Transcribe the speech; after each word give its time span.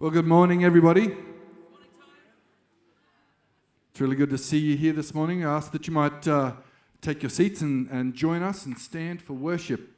Well, 0.00 0.10
good 0.10 0.26
morning, 0.26 0.64
everybody. 0.64 1.16
It's 3.92 4.00
really 4.00 4.16
good 4.16 4.30
to 4.30 4.38
see 4.38 4.58
you 4.58 4.76
here 4.76 4.92
this 4.92 5.14
morning. 5.14 5.44
I 5.44 5.56
ask 5.56 5.70
that 5.70 5.86
you 5.86 5.92
might 5.92 6.26
uh, 6.26 6.54
take 7.00 7.22
your 7.22 7.30
seats 7.30 7.60
and, 7.60 7.88
and 7.90 8.12
join 8.12 8.42
us 8.42 8.66
and 8.66 8.76
stand 8.76 9.22
for 9.22 9.34
worship. 9.34 9.93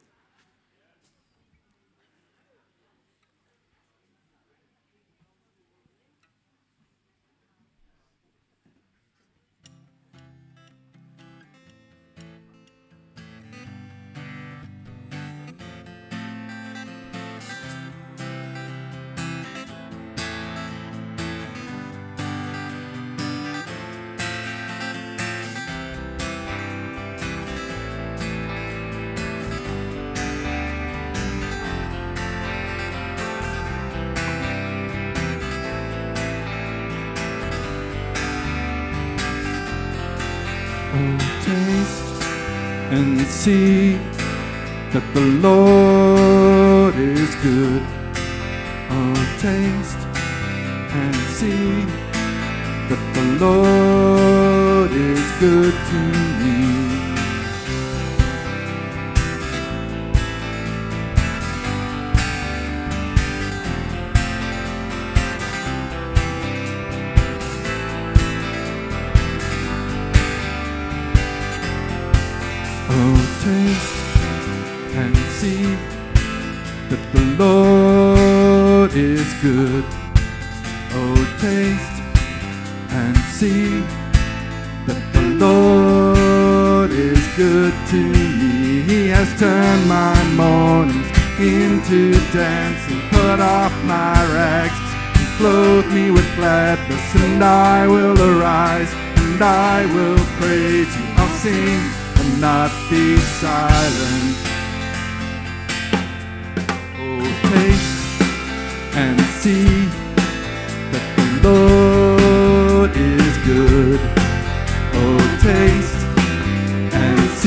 Good 55.39 55.71
to 55.71 55.93
me. 55.93 56.26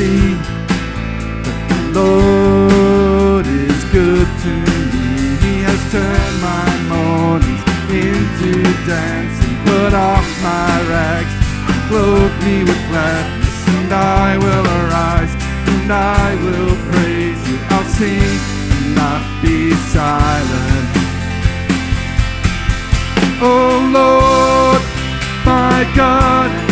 See 0.00 0.32
that 1.44 1.60
the 1.68 2.00
Lord 2.00 3.44
is 3.44 3.80
good 3.92 4.28
to 4.44 4.52
me. 4.64 5.36
He 5.44 5.54
has 5.68 5.80
turned 5.92 6.36
my 6.40 6.70
mornings 6.88 7.60
into 7.92 8.64
dancing, 8.88 9.56
put 9.68 9.92
off 9.92 10.24
my 10.40 10.72
rags, 10.88 11.34
clothed 11.92 12.38
me 12.48 12.64
with 12.64 12.80
gladness, 12.88 13.56
and 13.76 13.92
I 13.92 14.38
will 14.44 14.66
arise, 14.80 15.34
and 15.68 15.92
I 15.92 16.28
will 16.44 16.74
praise 16.88 17.40
you. 17.48 17.58
I'll 17.68 17.90
sing 18.00 18.40
and 18.76 18.88
not 18.96 19.22
be 19.44 19.76
silent. 19.92 20.88
Oh 23.44 23.76
Lord, 23.98 24.82
my 25.44 25.84
God, 25.94 26.69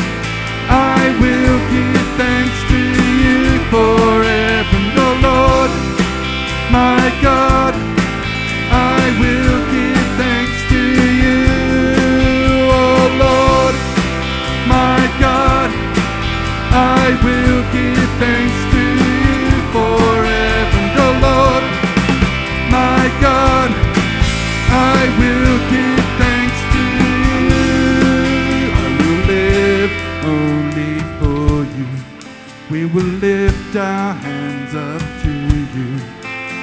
hands 34.68 35.02
up 35.02 35.22
to 35.22 35.30
you. 35.78 36.00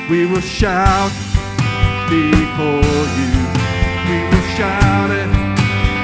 We 0.10 0.26
will 0.26 0.42
shout 0.42 1.12
before 2.10 3.06
you. 3.18 3.34
We 4.10 4.18
will 4.30 4.48
shout 4.58 5.12
it. 5.12 5.30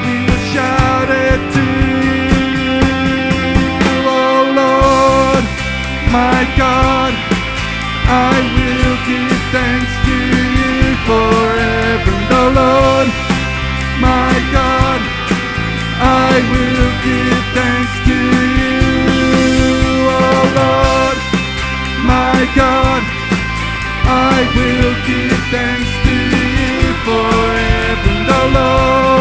We 0.06 0.14
will 0.26 0.44
shout 0.54 1.10
it 1.10 1.40
to 1.56 1.66
you. 2.02 2.80
Oh 4.08 4.42
Lord, 4.62 5.44
my 6.12 6.42
God, 6.58 7.14
I 8.08 8.34
will 8.56 8.98
give 9.08 9.42
thanks 9.52 9.94
to 10.06 10.16
you 10.58 10.96
forever. 11.08 12.14
Oh 12.34 12.50
Lord, 12.62 13.08
my 14.02 14.34
God, 14.52 15.00
I 16.02 16.34
will 16.52 16.91
God, 22.56 23.02
I 24.04 24.44
will 24.56 24.94
give 25.08 25.40
thanks 25.56 25.92
to 26.04 26.12
you 26.12 26.94
forever. 27.08 28.14
Oh 28.28 28.48
Lord, 28.60 29.21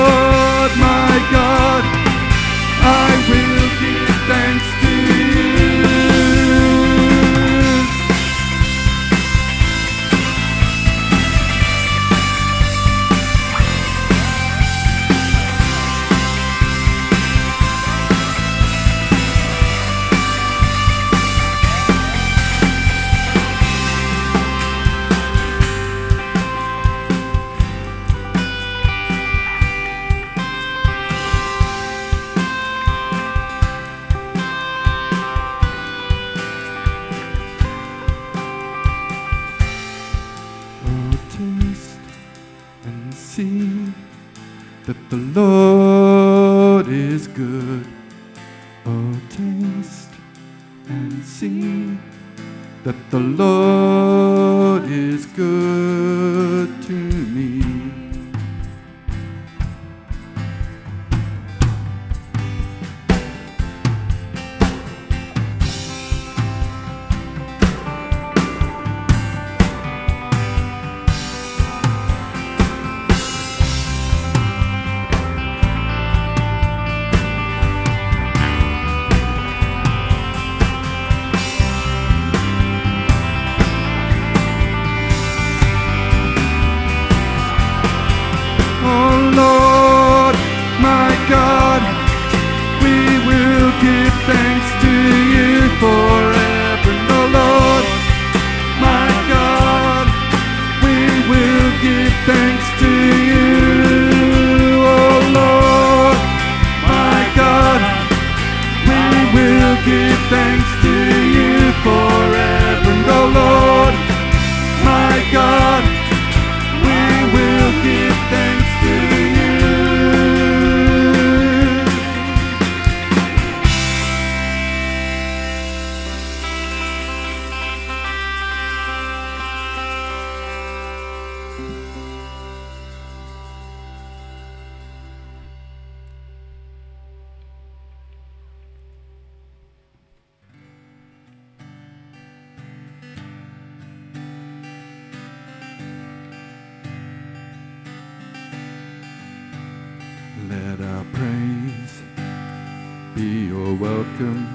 be 153.15 153.47
your 153.47 153.75
welcome. 153.75 154.47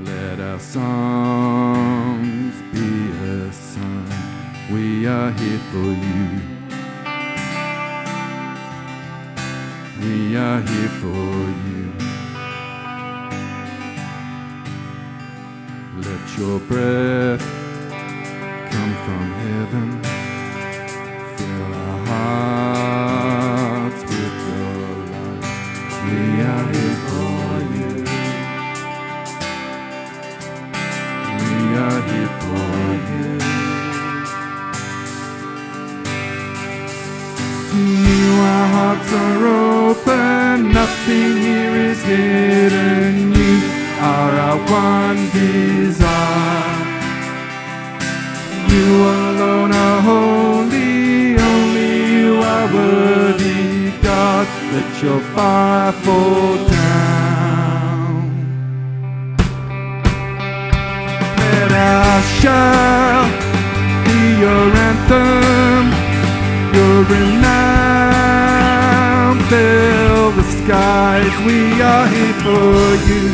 Let 0.00 0.40
our 0.40 0.58
songs 0.58 2.54
be 2.72 3.10
a 3.24 3.52
sign. 3.52 4.72
We 4.72 5.06
are 5.06 5.30
here 5.32 5.58
for 5.70 5.78
you. 5.78 6.40
We 10.00 10.36
are 10.36 10.60
here 10.60 10.88
for 11.02 11.34
you. 11.66 11.92
Let 15.98 16.38
your 16.38 16.58
breath 16.60 17.44
come 18.70 18.94
from 19.04 19.32
heaven. 19.44 20.19
shall 62.40 63.24
be 64.06 64.20
your 64.44 64.66
anthem. 64.88 65.84
Your 66.76 66.96
renown 67.12 68.52
fill 69.50 70.24
the 70.38 70.46
skies. 70.56 71.34
We 71.46 71.58
are 71.92 72.06
here 72.14 72.36
for 72.44 72.96
you. 73.10 73.24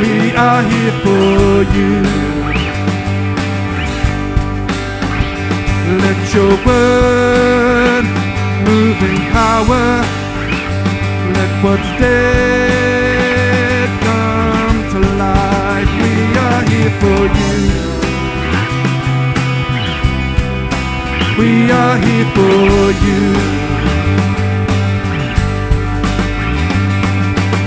We 0.00 0.14
are 0.46 0.62
here 0.72 0.96
for 1.04 1.62
you. 1.76 1.94
Let 6.04 6.20
your 6.36 6.54
word 6.66 8.04
move 8.68 8.98
in 9.08 9.16
power. 9.36 9.86
Let 11.36 11.52
what's 11.62 11.90
dead 12.00 12.77
here 16.88 17.00
for 17.00 17.22
you. 17.38 17.56
We 21.38 21.70
are 21.70 21.96
here 21.98 22.28
for 22.36 22.92
you. 23.06 23.24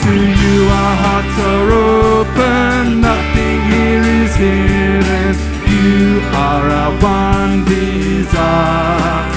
To 0.04 0.14
you 0.42 0.58
our 0.70 0.96
hearts 1.04 1.38
are 1.52 1.72
open, 1.72 3.02
nothing 3.02 3.60
here 3.72 4.04
is 4.22 4.36
hidden. 4.36 5.36
You 5.68 6.22
are 6.34 6.68
our 6.70 6.94
one 7.02 7.66
desire. 7.66 9.31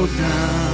down. 0.00 0.71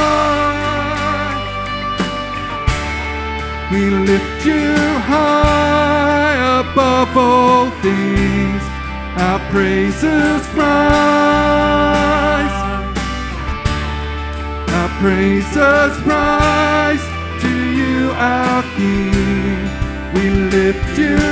We 3.71 3.89
lift 3.89 4.45
you 4.45 4.75
high 5.11 6.59
above 6.59 7.15
all 7.15 7.69
things. 7.81 8.63
Our 9.17 9.39
praises 9.51 10.41
rise. 10.55 11.71
Our 14.77 14.89
praises 14.99 15.93
rise 16.03 17.05
to 17.43 17.51
you, 17.79 18.11
our 18.11 18.63
King. 18.75 19.69
We 20.15 20.23
lift 20.29 20.97
you 20.99 21.30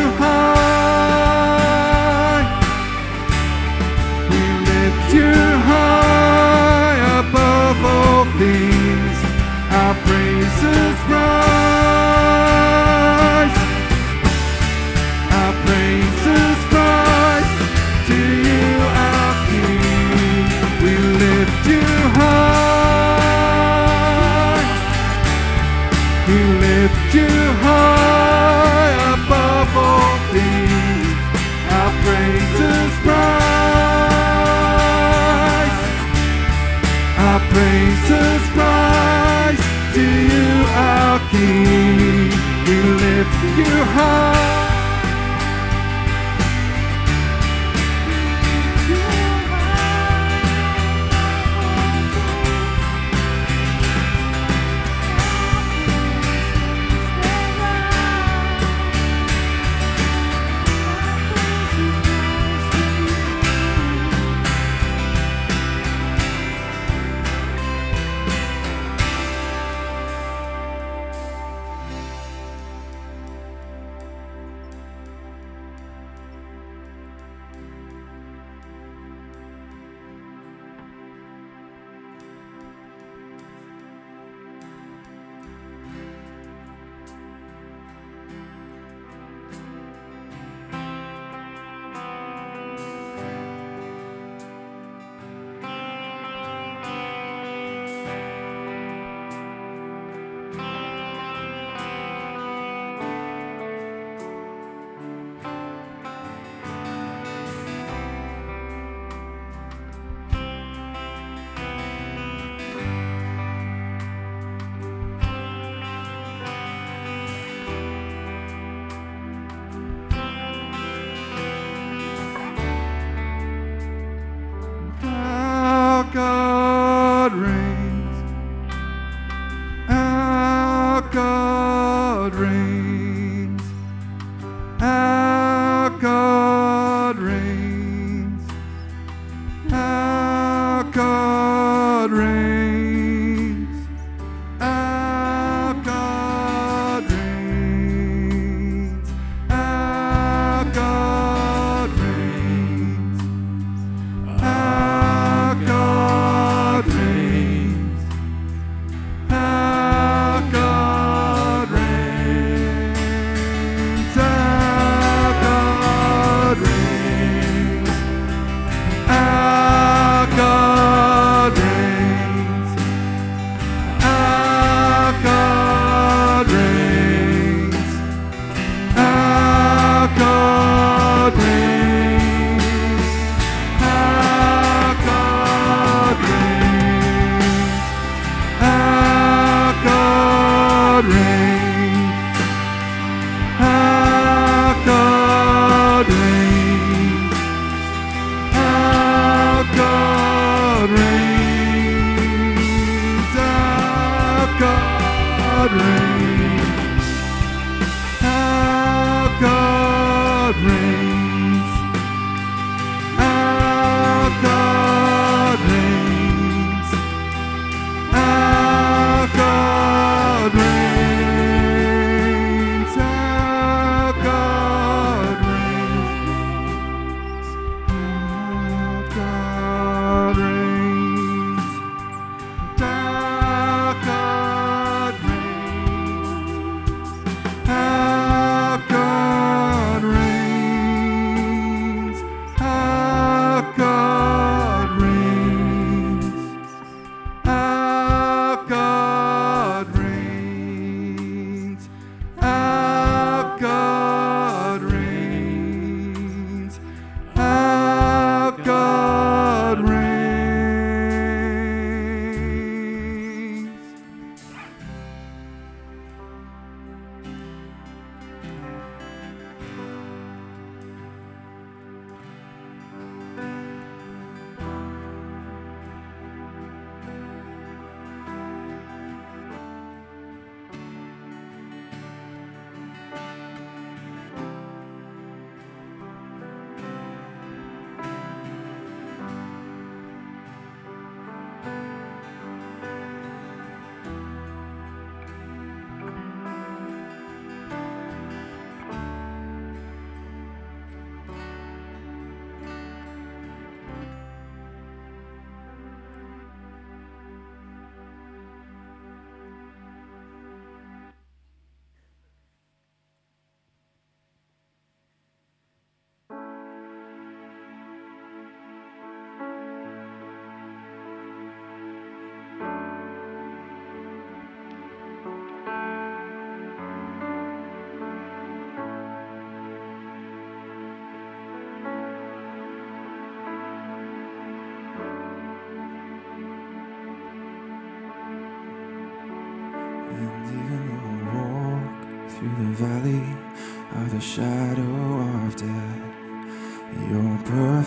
heart. 43.99 44.38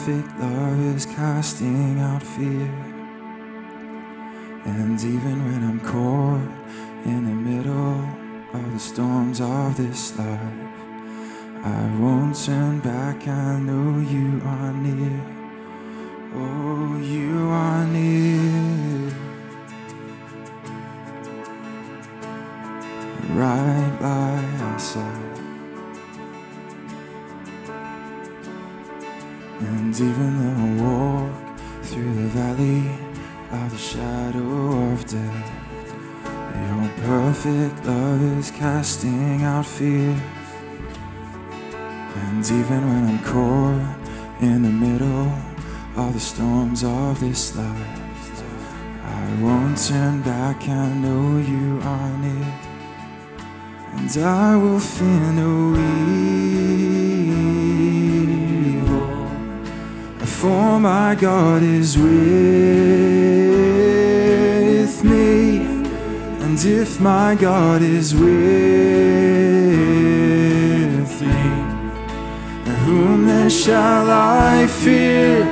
Perfect 0.04 0.40
love 0.40 0.96
is 0.96 1.06
casting 1.06 2.00
out 2.00 2.22
fear. 2.24 2.68
And 4.64 5.00
even 5.00 5.44
when 5.44 5.62
I'm 5.62 5.78
caught 5.78 7.06
in 7.06 7.24
the 7.24 7.50
middle 7.50 8.00
of 8.52 8.72
the 8.72 8.80
storms 8.80 9.40
of 9.40 9.76
this 9.76 10.18
life, 10.18 10.52
I 11.62 11.96
won't 12.00 12.34
turn 12.34 12.80
back. 12.80 13.28
I 13.28 13.60
know 13.60 14.00
you 14.00 14.42
are 14.44 14.72
near. 14.72 15.20
Oh, 16.34 16.98
you 16.98 17.48
are 17.50 17.86
near. 17.86 18.71
And 29.92 30.00
even 30.00 30.32
though 30.40 30.56
I 30.56 30.68
walk 30.88 31.34
through 31.82 32.14
the 32.14 32.28
valley 32.28 32.82
of 33.50 33.70
the 33.70 33.76
shadow 33.76 34.90
of 34.90 35.04
death, 35.04 35.50
your 36.64 36.88
perfect 37.04 37.84
love 37.84 38.22
is 38.38 38.50
casting 38.52 39.42
out 39.42 39.66
fear. 39.66 40.16
And 42.24 42.42
even 42.42 42.88
when 42.88 43.04
I'm 43.04 43.18
caught 43.22 43.98
in 44.40 44.62
the 44.62 44.70
middle 44.70 45.30
of 46.02 46.14
the 46.14 46.20
storms 46.20 46.82
of 46.84 47.20
this 47.20 47.54
life, 47.54 48.00
I 49.04 49.42
won't 49.42 49.76
turn 49.76 50.22
back. 50.22 50.66
I 50.70 50.88
know 50.94 51.36
you 51.36 51.80
are 51.82 52.16
near, 52.16 52.54
and 53.96 54.16
I 54.24 54.56
will 54.56 54.80
fear 54.80 55.32
no 55.34 55.74
evil, 55.76 57.11
my 60.82 61.14
God 61.14 61.62
is 61.62 61.96
with 61.96 62.04
me. 65.04 65.60
And 66.42 66.58
if 66.64 67.00
my 67.00 67.36
God 67.36 67.82
is 67.82 68.12
with 68.12 68.22
me, 71.22 71.42
whom 72.84 73.26
then 73.26 73.48
shall 73.48 74.10
I 74.10 74.66
fear? 74.66 75.44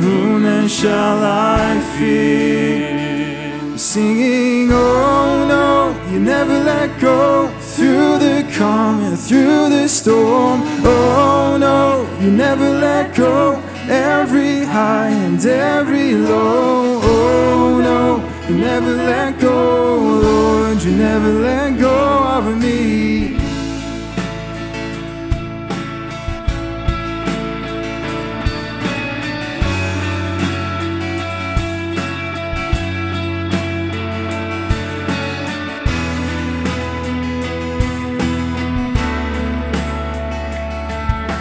Whom 0.00 0.42
then 0.42 0.68
shall 0.68 1.24
I 1.24 1.80
fear? 1.96 3.78
Singing, 3.78 4.70
oh 4.70 5.46
no, 5.48 5.96
you 6.12 6.20
never 6.20 6.58
let 6.62 7.00
go 7.00 7.48
through 7.58 8.18
the 8.18 8.44
calm 8.58 9.00
and 9.00 9.18
through 9.18 9.70
the 9.70 9.88
storm. 9.88 10.62
Oh 10.84 11.56
no, 11.58 12.06
you 12.20 12.30
never 12.30 12.68
let 12.68 13.14
go 13.16 13.63
every 13.88 14.64
high 14.64 15.10
and 15.10 15.44
every 15.44 16.14
low. 16.14 17.00
Oh 17.02 17.80
no, 17.80 18.48
you 18.48 18.56
never 18.60 18.90
let 18.90 19.40
go, 19.40 19.96
Lord, 19.96 20.82
you 20.82 20.92
never 20.92 21.30
let 21.30 21.78
go 21.78 21.94
of 22.36 22.56
me. 22.58 23.38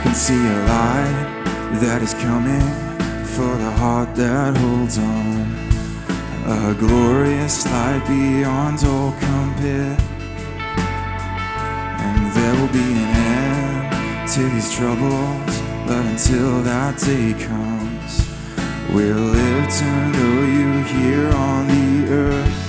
can 0.03 0.13
see 0.15 0.45
a 0.45 0.57
light 0.67 1.12
that 1.83 2.01
is 2.01 2.13
coming 2.13 2.65
for 3.35 3.51
the 3.63 3.71
heart 3.81 4.15
that 4.15 4.55
holds 4.55 4.97
on. 4.97 5.43
A 6.47 6.73
glorious 6.79 7.65
light 7.65 8.03
beyond 8.07 8.79
all 8.85 9.11
compare. 9.19 9.97
And 12.07 12.21
there 12.37 12.55
will 12.59 12.73
be 12.81 12.89
an 13.03 13.11
end 13.35 14.29
to 14.33 14.41
these 14.53 14.71
troubles, 14.73 15.53
but 15.85 16.03
until 16.13 16.61
that 16.63 16.93
day 16.99 17.33
comes, 17.47 18.11
we'll 18.93 19.27
live 19.39 19.67
to 19.79 19.89
know 20.15 20.35
you 20.57 20.69
here 20.95 21.29
on 21.49 21.61
the 21.67 22.13
earth. 22.23 22.59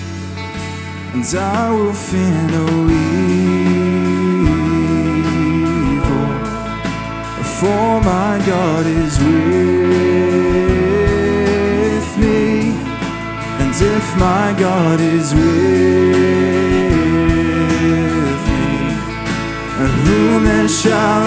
And 1.14 1.24
I 1.38 1.70
will 1.70 1.94
fear 1.94 2.48
no 2.56 2.66
evil. 2.90 3.53
For 7.64 7.96
my 8.02 8.36
God 8.44 8.84
is 8.84 9.18
with 9.18 9.28
me, 12.18 12.76
and 13.60 13.74
if 13.74 14.06
my 14.18 14.52
God 14.58 15.00
is 15.00 15.32
with 15.32 15.42
me, 18.52 18.76
And 19.80 19.92
whom 20.06 20.44
then 20.44 20.68
shall 20.68 21.22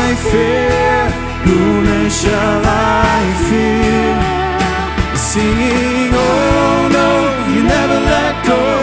I 0.00 0.14
fear? 0.30 1.10
Whom 1.44 1.84
then 1.84 2.08
shall 2.10 2.62
I 2.64 3.20
fear? 3.48 4.16
Singing, 5.14 6.10
oh 6.14 6.88
no, 6.98 7.08
you 7.52 7.62
never 7.64 7.98
let 8.00 8.34
go 8.46 8.81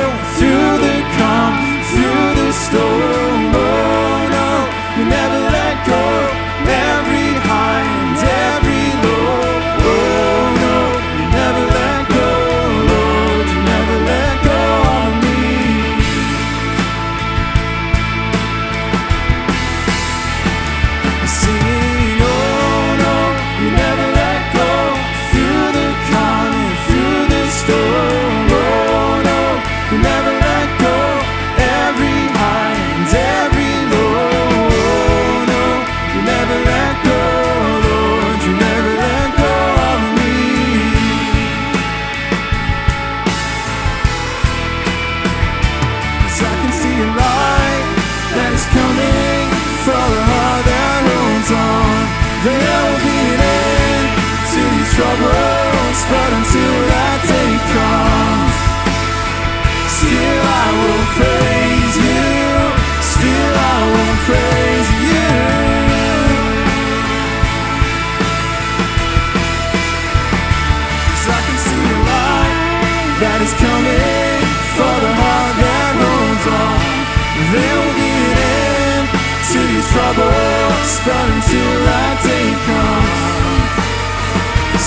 but 81.06 81.25
until 81.36 81.71
that 81.88 82.15
day 82.25 82.49
comes, 82.67 83.71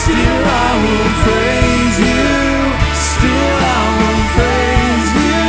still 0.02 0.42
I 0.64 0.70
will 0.82 1.10
praise 1.24 1.96
you. 2.08 2.26
Still 3.10 3.54
I 3.76 3.82
will 3.98 4.22
praise 4.36 5.10
you. 5.22 5.42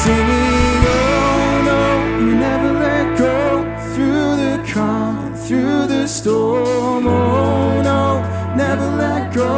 Singing, 0.00 0.82
oh 0.98 1.62
no, 1.70 1.82
you 2.20 2.32
never 2.34 2.70
let 2.86 3.06
go 3.18 3.36
through 3.92 4.30
the 4.42 4.54
calm 4.72 5.34
through 5.46 5.82
the 5.86 6.02
storm. 6.08 7.06
Oh 7.06 7.82
no, 7.82 8.04
never 8.56 8.88
let 8.96 9.22
go 9.32 9.54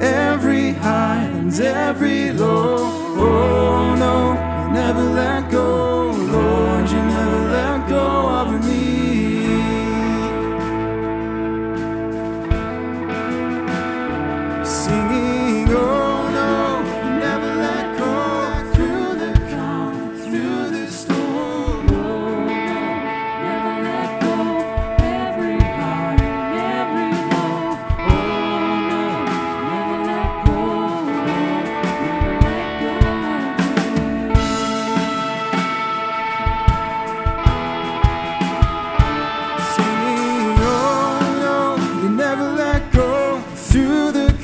every 0.00 0.72
high 0.72 1.24
and 1.24 1.52
every 1.60 2.32
low. 2.32 2.55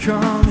come 0.02 0.41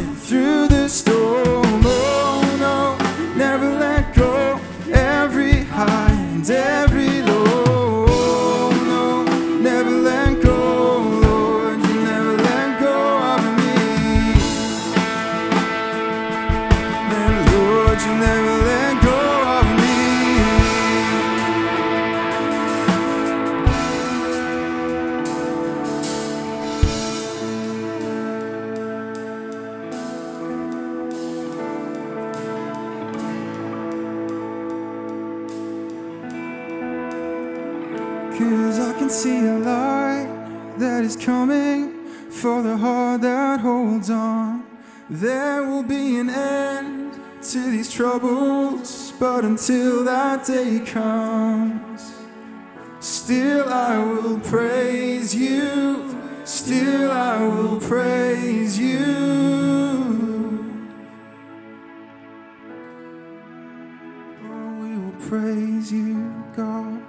praise 65.32 65.94
you, 65.94 66.44
God. 66.58 67.02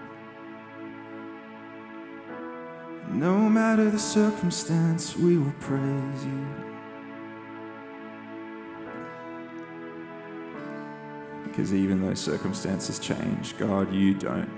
No 3.11 3.37
matter 3.37 3.91
the 3.91 3.99
circumstance, 3.99 5.17
we 5.17 5.39
will 5.39 5.55
praise 5.59 6.25
you. 6.25 6.47
Because 11.43 11.75
even 11.75 12.01
though 12.01 12.15
circumstances 12.15 13.01
change, 13.01 13.59
God, 13.59 13.93
you 13.93 14.15
don't. 14.15 14.49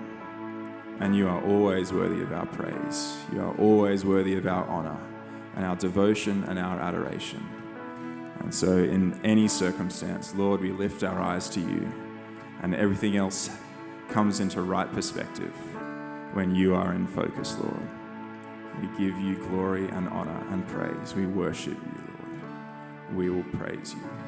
And 1.00 1.16
you 1.16 1.27
are 1.27 1.42
always 1.42 1.90
worthy 1.90 2.20
of 2.20 2.35
our 2.35 2.44
praise. 2.44 3.16
You 3.33 3.40
are 3.40 3.57
always 3.57 4.05
worthy 4.05 4.37
of 4.37 4.46
our 4.46 4.66
honor 4.66 4.98
and 5.57 5.64
our 5.64 5.77
devotion 5.77 6.44
and 6.48 6.59
our 6.59 6.79
adoration. 6.79 7.42
And 8.40 8.55
so, 8.55 8.77
in 8.77 9.18
any 9.24 9.48
circumstance, 9.48 10.35
Lord, 10.35 10.61
we 10.61 10.70
lift 10.70 11.03
our 11.03 11.18
eyes 11.18 11.48
to 11.48 11.61
you, 11.61 11.90
and 12.64 12.74
everything 12.74 13.14
else 13.14 13.50
comes 14.09 14.40
into 14.40 14.62
right 14.62 14.90
perspective 14.90 15.53
when 16.33 16.55
you 16.55 16.74
are 16.74 16.94
in 16.94 17.07
focus, 17.07 17.59
Lord. 17.62 17.88
We 18.81 18.87
give 18.96 19.18
you 19.18 19.37
glory 19.48 19.87
and 19.90 20.09
honor 20.09 20.42
and 20.50 20.66
praise. 20.68 21.14
We 21.14 21.27
worship 21.27 21.74
you, 21.74 22.05
Lord. 22.09 23.14
We 23.14 23.29
will 23.29 23.44
praise 23.59 23.92
you. 23.92 24.24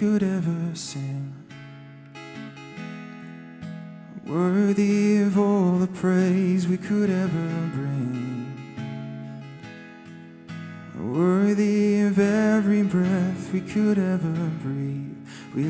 Could 0.00 0.22
ever 0.22 0.74
sing. 0.74 1.30
Worthy 4.26 5.18
of 5.18 5.38
all 5.38 5.72
the 5.72 5.88
praise 5.88 6.66
we 6.66 6.78
could 6.78 7.10
ever 7.10 7.48
bring. 7.74 8.46
Worthy 10.98 12.00
of 12.00 12.18
every 12.18 12.82
breath 12.82 13.52
we 13.52 13.60
could 13.60 13.98
ever 13.98 14.50
breathe. 14.62 15.18
We 15.54 15.64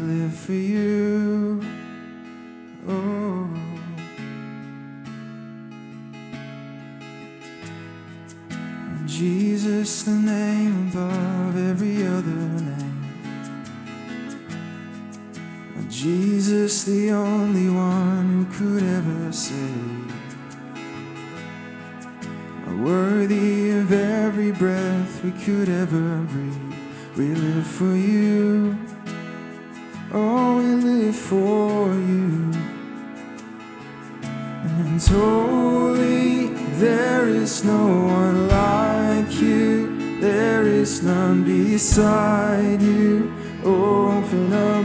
we 25.23 25.31
could 25.33 25.69
ever 25.69 26.21
breathe. 26.31 26.75
We 27.17 27.35
live 27.35 27.67
for 27.67 27.95
you. 27.95 28.79
Oh, 30.13 30.57
we 30.57 30.65
live 30.65 31.17
for 31.17 31.89
you. 31.89 32.53
And 34.63 35.03
holy, 35.03 36.47
there 36.79 37.29
is 37.29 37.65
no 37.65 37.87
one 37.87 38.49
like 38.49 39.33
you. 39.41 40.21
There 40.21 40.65
is 40.65 41.03
none 41.03 41.45
beside 41.45 42.81
you. 42.81 43.31
Open 43.63 44.53
up 44.53 44.80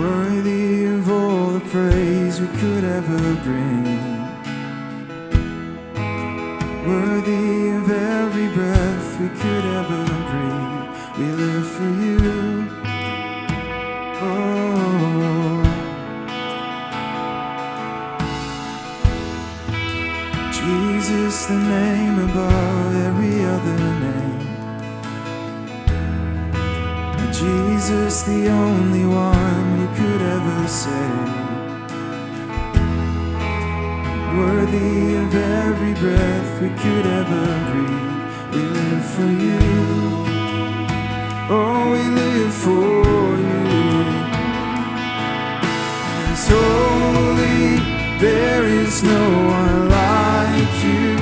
Worthy 0.00 0.86
of 0.86 1.10
all 1.10 1.50
the 1.50 1.60
praise 1.60 2.40
we 2.40 2.46
could 2.58 2.84
ever 2.84 3.34
bring. 3.44 3.84
Worthy 6.88 7.68
of 7.78 7.90
every 7.90 8.48
breath 8.48 9.20
we 9.20 9.28
could 9.28 9.64
ever 9.78 10.02
breathe. 10.30 10.88
We 11.18 11.26
live 11.42 11.66
for 11.76 11.90
you. 12.04 12.20
Oh. 14.22 14.40
Jesus, 20.60 21.44
the 21.44 21.58
name 21.58 22.16
above 22.30 22.92
every 23.08 23.36
other 23.54 23.78
name. 24.06 24.48
Jesus, 27.32 28.22
the 28.22 28.48
only 28.48 29.04
one 29.04 29.39
save. 30.70 31.50
Worthy 34.38 35.16
of 35.16 35.34
every 35.34 35.94
breath 35.94 36.62
we 36.62 36.68
could 36.82 37.06
ever 37.20 37.46
breathe. 37.70 38.54
We 38.54 38.62
live 38.78 39.04
for 39.16 39.30
you. 39.46 39.60
Oh, 41.50 41.90
we 41.94 42.02
live 42.22 42.54
for 42.54 43.26
you. 43.48 43.62
It's 46.30 46.46
holy. 46.54 47.66
There 48.20 48.64
is 48.64 49.02
no 49.02 49.24
one 49.58 49.88
like 49.88 50.74
you. 50.84 51.16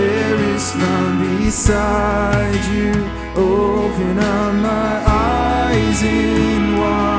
There 0.00 0.38
is 0.54 0.74
none 0.76 1.44
beside 1.44 2.64
you. 2.74 2.92
Open 3.36 4.18
up 4.18 4.54
my 4.54 4.92
eyes 5.06 6.02
in 6.02 6.78
wonder 6.78 7.13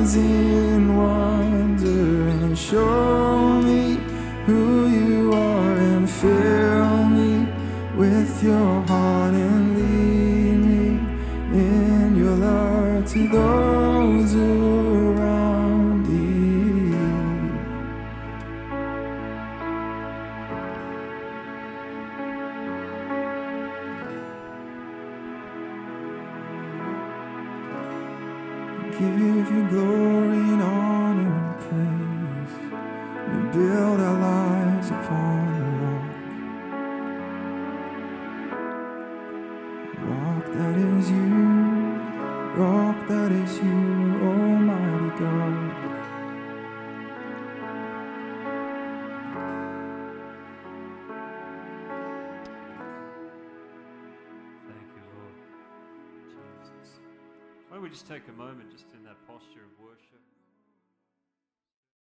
in 0.00 0.96
wonder 0.96 2.28
and 2.28 2.56
show 2.56 2.99